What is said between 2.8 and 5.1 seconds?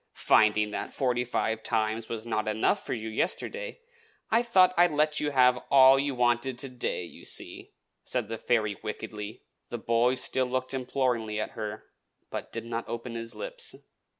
for you yesterday, I thought I would